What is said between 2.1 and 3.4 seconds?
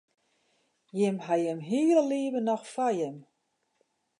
libben noch foar jimme.